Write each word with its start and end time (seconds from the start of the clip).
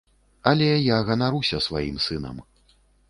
Але 0.51 0.69
я 0.69 0.97
ганаруся 1.09 1.59
сваім 1.67 1.97
сынам. 2.07 2.41